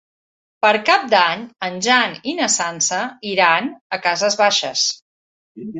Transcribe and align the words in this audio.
Per 0.65 0.71
Cap 0.89 1.05
d'Any 1.11 1.43
en 1.67 1.77
Jan 1.89 2.17
i 2.33 2.33
na 2.41 2.49
Sança 2.57 3.03
iran 3.35 3.73
a 3.99 4.03
Cases 4.09 4.41
Baixes. 4.45 4.91